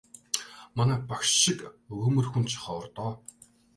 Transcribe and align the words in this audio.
Манай 0.77 0.97
багш 1.09 1.29
шиг 1.41 1.59
өгөөмөр 1.91 2.25
хүн 2.29 2.43
ч 2.49 2.51
ховор 2.63 2.87
доо. 2.97 3.11